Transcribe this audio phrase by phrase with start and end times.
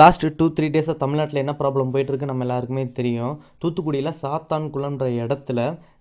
[0.00, 3.34] Last two three டேஸாக தமிழ்நாட்டில் என்ன ப்ராப்ளம் போயிட்டுருக்கு நம்ம எல்லாருக்குமே தெரியும்.
[3.62, 5.60] தூத்துக்குடியில் சாத்தான்குளம்ன்ற இடத்துல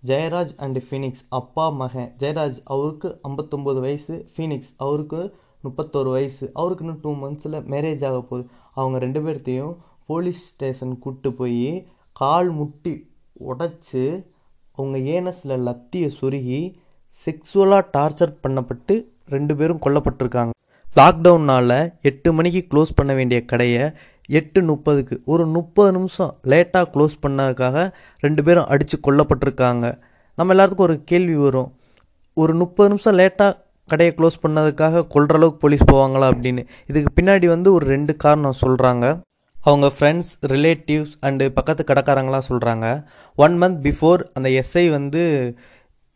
[0.10, 2.10] ஜெயராஜ் அண்ட் ஃபீனிக்ஸ் அப்பா மகன்.
[2.22, 5.22] ஜெயராஜ் அவருக்கு ஐம்பத்தொம்போது வயசு ஃபீனிக்ஸ் அவருக்கு
[5.66, 6.46] முப்பத்தோரு வயசு.
[6.62, 8.46] அவருக்கு இன்னும் டூ மந்த்ஸில் மேரேஜ் ஆக போகுது.
[8.82, 9.74] அவங்க ரெண்டு பேர்த்தையும்
[10.12, 11.64] போலீஸ் ஸ்டேஷன் கூப்பிட்டு போய்
[12.22, 12.96] கால் முட்டி
[13.52, 14.06] உடச்சி
[14.80, 16.62] அவங்க ஏனஸில் லத்தியை சொருகி
[17.24, 18.96] செக்ஸுவலாக டார்ச்சர் பண்ணப்பட்டு
[19.36, 20.54] ரெண்டு பேரும் கொல்லப்பட்டிருக்காங்க.
[20.98, 23.84] லாக்டவுனால் எட்டு மணிக்கு க்ளோஸ் பண்ண வேண்டிய கடையை
[24.40, 29.86] எட்டு முப்பதுக்கு ஒரு முப்பது நிமிஷம் லேட்டாக க்ளோஸ் பண்ணதுக்காக ரெண்டு பேரும் அடித்து கொல்லப்பட்டிருக்காங்க.
[30.36, 31.70] நம்ம எல்லாத்துக்கும் ஒரு கேள்வி வரும்.
[32.34, 33.54] ஒரு முப்பது நிமிஷம் லேட்டாக
[33.88, 36.64] கடையை க்ளோஸ் பண்ணதுக்காக கொள்கிற அளவுக்கு போலீஸ் போவாங்களா அப்படின்னு.
[36.88, 39.06] இதுக்கு பின்னாடி வந்து ஒரு ரெண்டு காரணம் சொல்கிறாங்க
[39.64, 43.04] அவங்க ஃப்ரெண்ட்ஸ் ரிலேட்டிவ்ஸ் அண்டு பக்கத்து கடைக்காரங்களாம் சொல்கிறாங்க
[43.36, 45.24] ஒன் மந்த் பிஃபோர் அந்த எஸ்ஐ வந்து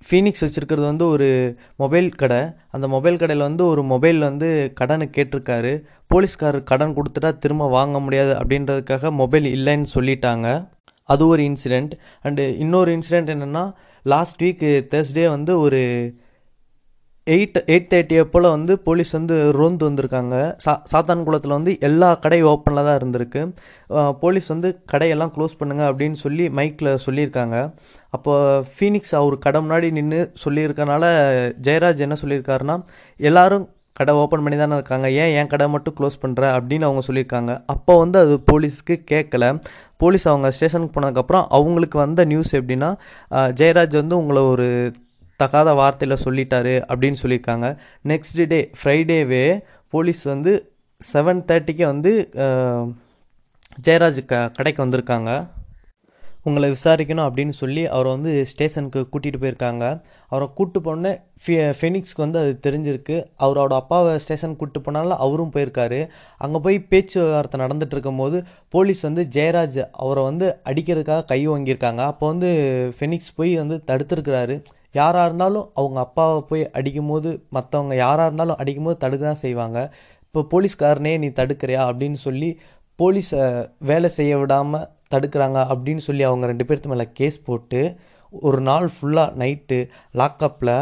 [0.07, 1.29] ஃபீனிக்ஸ் வச்சுருக்கிறது வந்து ஒரு
[1.75, 2.41] மொபைல் கடை.
[2.71, 5.73] அந்த மொபைல் கடையில் வந்து ஒரு மொபைல் வந்து கடனை கேட்டிருக்காரு.
[6.07, 10.47] போலீஸ்காரர் கடன் கொடுத்துட்டா திரும்ப வாங்க முடியாது அப்படின்றதுக்காக மொபைல் இல்லைன்னு சொல்லிட்டாங்க.
[11.03, 13.63] அது ஒரு இன்சிடெண்ட் அண்டு இன்னொரு இன்சிடெண்ட் என்னென்னா
[14.03, 15.81] லாஸ்ட் வீக்கு தேர்ஸ்டே வந்து ஒரு
[17.34, 20.35] எயிட் எயிட் தேர்ட்டி போல் வந்து போலீஸ் வந்து ரோந்து வந்திருக்காங்க.
[20.63, 23.41] சா சாத்தான்குளத்தில் வந்து எல்லா கடையும் ஓப்பனில் தான் இருந்திருக்கு.
[24.23, 27.57] போலீஸ் வந்து கடையெல்லாம் க்ளோஸ் பண்ணுங்கள் அப்படின்னு சொல்லி மைக்கில் சொல்லியிருக்காங்க.
[28.15, 28.34] அப்போ
[28.73, 31.04] ஃபீனிக்ஸ் அவர் கடை முன்னாடி நின்று சொல்லியிருக்கனால
[31.68, 32.77] ஜெயராஜ் என்ன சொல்லியிருக்காருன்னா
[33.20, 33.68] எல்லாரும்
[33.99, 35.07] கடை ஓப்பன் பண்ணி தானே இருக்காங்க.
[35.21, 37.51] ஏன் என் கடை மட்டும் க்ளோஸ் பண்ணுற அப்படின்னு அவங்க சொல்லியிருக்காங்க.
[37.73, 39.45] அப்போ வந்து அது போலீஸ்க்கு கேட்கல
[40.04, 42.90] போலீஸ் அவங்க ஸ்டேஷனுக்கு போனதுக்கப்புறம் அவங்களுக்கு வந்த நியூஸ் எப்படின்னா
[43.62, 44.68] ஜெயராஜ் வந்து உங்களை ஒரு
[45.43, 47.70] தகாத வார்த்தையில் சொல்லிட்டாரு அப்படின்னு சொல்லியிருக்காங்க.
[48.11, 49.45] நெக்ஸ்ட் டே ஃப்ரைடேவே
[49.95, 50.53] போலீஸ் வந்து
[51.01, 52.11] செவன் தேர்ட்டிக்கு வந்து
[53.85, 55.31] ஜெயராஜ் க கடைக்கு வந்திருக்காங்க.
[56.49, 59.85] உங்களை விசாரிக்கணும் அப்படின்னு சொல்லி அவரை வந்து ஸ்டேஷனுக்கு கூட்டிகிட்டு போயிருக்காங்க.
[60.31, 61.11] அவரை கூப்பிட்டு போனே
[61.41, 63.17] ஃபி ஃபெனிக்ஸ்க்கு வந்து அது தெரிஞ்சிருக்கு.
[63.45, 66.00] அவரோட அப்பாவை ஸ்டேஷன் கூப்பிட்டு போனாலும் அவரும் போயிருக்காரு.
[66.45, 68.39] அங்கே போய் பேச்சுவார்த்தை நடந்துட்டு இருக்கும்போது
[68.75, 72.51] போலீஸ் வந்து ஜெயராஜ் அவரை வந்து அடிக்கிறதுக்காக கை வாங்கியிருக்காங்க அப்போ வந்து
[73.00, 74.57] ஃபெனிக்ஸ் போய் வந்து தடுத்துருக்கிறாரு.
[75.00, 79.79] யாராக இருந்தாலும் அவங்க அப்பாவை போய் அடிக்கும்போது மற்றவங்க யாராக இருந்தாலும் அடிக்கும்போது தடுக்க தான் செய்வாங்க.
[80.25, 82.50] இப்போ போலீஸ்காரனே நீ தடுக்கிறியா அப்படின்னு சொல்லி
[83.00, 83.44] போலீஸை
[83.90, 87.81] வேலை செய்ய விடாமல் தடுக்கிறாங்க அப்படின்னு சொல்லி அவங்க ரெண்டு பேர்த்து மேலே கேஸ் போட்டு
[88.34, 89.78] ஒரு நாள் ஃபுல்லாக நைட்டு
[90.19, 90.75] லாக்கப்பில்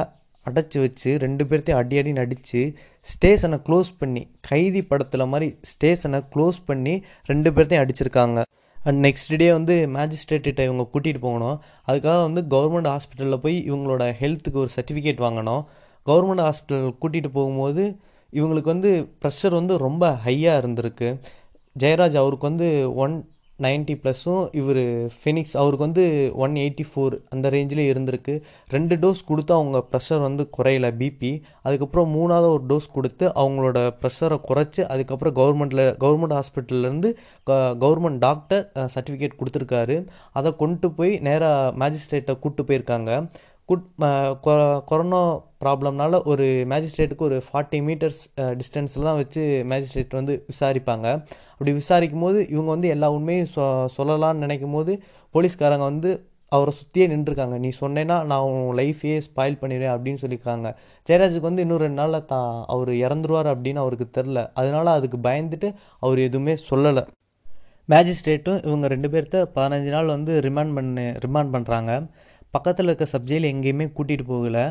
[0.45, 2.61] அடைச்சி வச்சு ரெண்டு பேர்த்தையும் அடி அடி நடித்து
[3.07, 6.93] ஸ்டேஷனை க்ளோஸ் பண்ணி கைதி படத்தில் மாதிரி ஸ்டேஷனை க்ளோஸ் பண்ணி
[7.25, 8.39] ரெண்டு பேர்த்தையும் அடிச்சிருக்காங்க.
[8.83, 11.61] அண்ட் நெக்ஸ்ட் டே வந்து மேஜிஸ்ட்ரேட்டிட்ட இவங்க கூட்டிகிட்டு போகணும்.
[11.87, 15.63] அதுக்காக வந்து கவர்மெண்ட் ஹாஸ்பிட்டலில் போய் இவங்களோட ஹெல்த்துக்கு ஒரு சர்டிஃபிகேட் வாங்கணும்.
[16.05, 17.97] கவர்மெண்ட் ஹாஸ்பிட்டல் கூட்டிகிட்டு போகும்போது
[18.33, 21.19] இவங்களுக்கு வந்து ப்ரெஷர் வந்து ரொம்ப ஹையாக இருந்திருக்கு.
[21.79, 23.29] ஜெயராஜ் அவருக்கு வந்து ஒன்
[23.65, 24.81] நைன்ட்டி ப்ளஸும் இவர்
[25.17, 26.03] ஃபினிக்ஸ் அவருக்கு வந்து
[26.43, 28.35] ஒன் எயிட்டி ஃபோர் அந்த ரேஞ்சில் இருந்திருக்கு.
[28.75, 31.31] ரெண்டு டோஸ் கொடுத்து அவங்க ப்ரெஷர் வந்து குறையல பிபி
[31.67, 37.11] அதுக்கப்புறம் மூணாவது ஒரு டோஸ் கொடுத்து அவங்களோட ப்ரெஷரை குறைச்சி அதுக்கப்புறம் கவர்மெண்ட்டில் கவர்மெண்ட் ஹாஸ்பிட்டல்லேருந்து
[37.83, 38.63] கவர்மெண்ட் டாக்டர்
[38.95, 39.97] சர்டிஃபிகேட் கொடுத்துருக்காரு.
[40.39, 43.11] அதை கொண்டு போய் நேராக மேஜிஸ்ட்ரேட்டை கூப்பிட்டு போயிருக்காங்க.
[43.69, 43.85] குட்
[44.89, 45.19] கொரோனா
[45.63, 48.21] ப்ராப்ளம்னால ஒரு மேஜிஸ்ட்ரேட்டுக்கு ஒரு ஃபார்ட்டி மீட்டர்ஸ்
[48.59, 49.41] டிஸ்டன்ஸில் தான் வச்சு
[49.71, 51.07] மேஜிஸ்ட்ரேட் வந்து விசாரிப்பாங்க.
[51.53, 53.63] அப்படி விசாரிக்கும் போது இவங்க வந்து எல்லா உண்மையும் சொ
[53.97, 54.93] சொல்லலாம்னு நினைக்கும் போது
[55.35, 56.11] போலீஸ்காரங்க வந்து
[56.51, 57.55] அவரை சுற்றியே நின்றுருக்காங்க.
[57.63, 60.67] நீ சொன்னேன்னா நான் உன் லைஃபையே ஸ்பாயில் பண்ணிடுவேன் அப்படின்னு சொல்லியிருக்காங்க.
[61.09, 65.69] ஜெயராஜுக்கு வந்து இன்னும் ரெண்டு நாளில் தான் அவர் இறந்துருவார் அப்படின்னு அவருக்கு தெரில அதனால அதுக்கு பயந்துட்டு
[66.05, 67.03] அவர் எதுவுமே சொல்லலை.
[67.93, 71.91] மேஜிஸ்ட்ரேட்டும் இவங்க ரெண்டு பேர்த்த பதினஞ்சு நாள் வந்து ரிமாண்ட் பண்ணு ரிமாண்ட் பண்ணுறாங்க
[72.53, 74.65] பக்கத்தில் இருக்க சப்ஜெயில் எங்கேயுமே கூட்டிகிட்டு போகலை.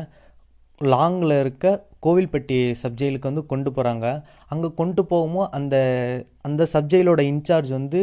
[0.93, 1.65] லாங்கில் இருக்க
[2.05, 4.05] கோவில்பட்டி சப்ஜெயிலுக்கு வந்து கொண்டு போகிறாங்க
[4.53, 5.75] அங்கே கொண்டு போகும்போது அந்த
[6.47, 8.01] அந்த சப்ஜெயிலோட இன்சார்ஜ் வந்து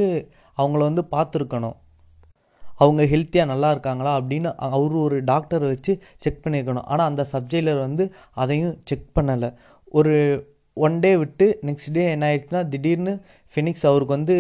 [0.59, 1.77] அவங்கள வந்து பார்த்துருக்கணும்.
[2.81, 5.93] அவங்க ஹெல்த்தியாக நல்லா இருக்காங்களா அப்படின்னு அவர் ஒரு டாக்டரை வச்சு
[6.25, 8.05] செக் பண்ணியிருக்கணும் ஆனால் அந்த சப்ஜெயிலர் வந்து
[8.43, 9.51] அதையும் செக் பண்ணலை.
[9.99, 10.15] ஒரு
[10.77, 13.15] ஒன் டே விட்டு நெக்ஸ்ட் டே என்ன ஆயிடுச்சுன்னா திடீர்னு
[13.55, 14.37] ஃபினிக்ஸ் அவருக்கு வந்து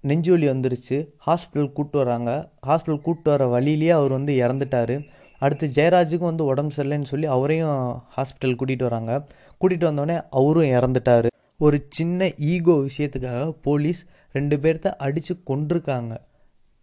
[0.00, 0.96] நெஞ்சு வலி வந்துருச்சு.
[1.26, 2.30] ஹாஸ்பிட்டல் கூப்பிட்டு வராங்க.
[2.66, 4.94] ஹாஸ்பிட்டல் கூப்பிட்டு வர வழியிலேயே அவர் வந்து இறந்துட்டார்.
[5.38, 9.12] அடுத்து ஜெயராஜுக்கும் வந்து உடம்பு சரியில்லைன்னு சொல்லி அவரையும் ஹாஸ்பிட்டல் கூட்டிகிட்டு வராங்க.
[9.60, 11.28] கூட்டிகிட்டு வந்தோடனே அவரும் இறந்துட்டார்.
[11.58, 14.00] ஒரு சின்ன ஈகோ விஷயத்துக்காக போலீஸ்
[14.32, 16.12] ரெண்டு பேர்த்த அடித்து கொண்டிருக்காங்க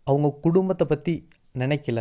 [0.08, 1.14] அவங்க குடும்பத்தை பற்றி
[1.60, 2.00] நினைக்கல.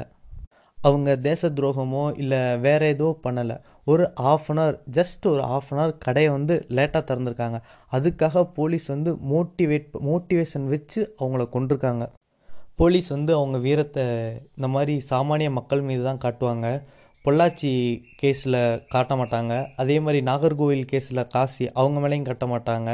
[0.78, 3.56] அவங்க தேச துரோகமோ இல்லை வேற ஏதோ பண்ணலை.
[3.92, 7.58] ஒரு ஆஃப் அன் ஹவர் ஜஸ்ட் ஒரு ஆஃப் அன் ஹவர் கடையை வந்து லேட்டாக திறந்துருக்காங்க.
[7.96, 12.06] அதுக்காக போலீஸ் வந்து மோட்டிவேட் மோட்டிவேஷன் வச்சு அவங்கள கொண்டிருக்காங்க
[12.80, 14.02] போலீஸ் வந்து அவங்க வீரத்தை
[14.56, 16.66] இந்த மாதிரி சாமானிய மக்கள் மீது தான் காட்டுவாங்க.
[17.24, 17.70] பொள்ளாச்சி
[18.20, 18.58] கேஸில்
[18.94, 19.52] காட்ட மாட்டாங்க.
[19.82, 22.90] அதே மாதிரி நாகர்கோவில் கேஸில் காசி அவங்க மேலேயும் காட்ட மாட்டாங்க.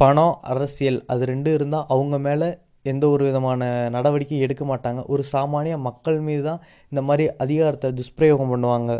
[0.00, 2.48] பணம் அரசியல் அது ரெண்டும் இருந்தால் அவங்க மேலே
[2.92, 3.62] எந்த ஒரு விதமான
[3.96, 5.00] நடவடிக்கையும் எடுக்க மாட்டாங்க.
[5.06, 6.62] ஒரு சாமானிய மக்கள் மீது தான்
[6.92, 8.92] இந்த மாதிரி அதிகாரத்தை துஷ்பிரயோகம் பண்ணுவாங்க.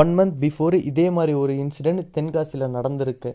[0.00, 3.30] ஒன் மந்த் பிஃபோர் இதே மாதிரி ஒரு இன்சிடெண்ட் தென்காசியில் நடந்திருக்கு.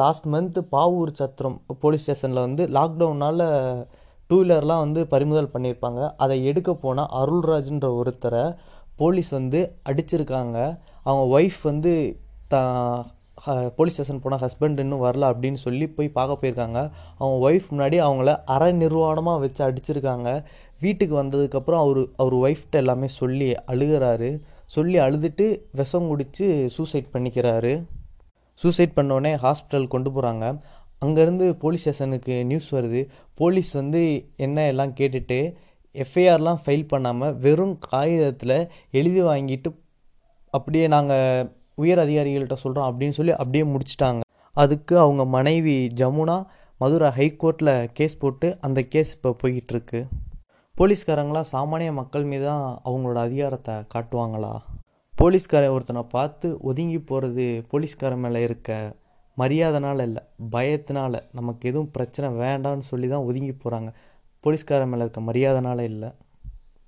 [0.00, 3.42] Last month Pavoor Chatram police ஸ்டேஷனில் வந்து லாக்டவுனால்
[4.30, 6.00] டூ வீலர்லாம் வந்து பறிமுதல் பண்ணியிருப்பாங்க.
[6.24, 8.42] அதை எடுக்க போனால் அருள்ராஜ்ன்ற ஒருத்தரை
[9.02, 9.60] போலீஸ் வந்து
[9.90, 10.56] அடிச்சிருக்காங்க.
[11.08, 11.92] அவங்க ஒய்ஃப் வந்து
[12.54, 12.56] த
[13.78, 16.80] போலீஸ் ஸ்டேஷன் போனால் ஹஸ்பண்ட் இன்னும் வரல அப்படின்னு சொல்லி போய் பார்க்க போயிருக்காங்க.
[17.18, 20.28] அவங்க ஒய்ஃப் முன்னாடி அவங்கள அரை நிர்வாணமாக வச்சு அடிச்சிருக்காங்க.
[20.84, 24.30] வீட்டுக்கு வந்ததுக்கப்புறம் அவர் அவர் ஒய்ஃப்ட்ட எல்லாமே சொல்லி அழுகிறாரு.
[24.74, 25.46] சொல்லி அழுதுட்டு
[25.80, 26.46] விஷம் குடித்து
[26.76, 27.72] சூசைட் பண்ணிக்கிறாரு.
[28.60, 30.44] சூசைட் பண்ணோடனே ஹாஸ்பிட்டல் கொண்டு போகிறாங்க
[31.04, 33.00] அங்கேருந்து போலீஸ் ஸ்டேஷனுக்கு நியூஸ் வருது.
[33.40, 34.02] போலீஸ் வந்து
[34.46, 35.38] என்ன எல்லாம் கேட்டுட்டு
[35.94, 38.58] எஃப்ஐஆர்லாம் ஃபைல் பண்ணாமல் வெறும் காகிதத்தில்
[38.98, 39.70] எழுதி வாங்கிட்டு
[40.54, 41.48] அப்படியே நாங்கள்
[41.82, 44.20] உயர் அதிகாரிகள்கிட்ட சொல்கிறோம் அப்படின்னு சொல்லி அப்படியே முடிச்சிட்டாங்க.
[44.54, 46.36] அதுக்கு அவங்க மனைவி ஜமுனா
[46.80, 50.00] மதுரை ஹைகோர்ட்டில் கேஸ் போட்டு அந்த கேஸ் இப்போ போய்கிட்டுருக்கு
[50.78, 54.50] போலீஸ்காரங்களாம் சாமானிய மக்கள் மீது தான் அவங்களோட அதிகாரத்தை காட்டுவாங்களா?
[55.14, 58.96] போலீஸ்காரன் ஒருத்தனை பார்த்து ஒதுங்கி போகிறது போலீஸ்காரன் மேலே இருக்க
[59.38, 60.22] மரியாதைனால இல்லை
[60.56, 61.22] பயத்தினால.
[61.32, 63.92] நமக்கு எதுவும் பிரச்சனை வேண்டாம்னு சொல்லி தான் ஒதுங்கி போகிறாங்க
[64.44, 66.10] போலீஸ்காரன் மேலே இருக்க மரியாதைனால இல்லை.